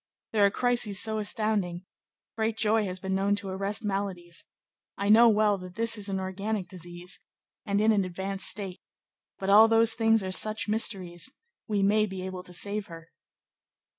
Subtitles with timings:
[0.31, 1.85] there are crises so astounding;
[2.35, 4.45] great joy has been known to arrest maladies;
[4.97, 7.19] I know well that this is an organic disease,
[7.67, 8.81] and in an advanced state,
[9.37, 11.31] but all those things are such mysteries:
[11.67, 13.09] we may be able to save her."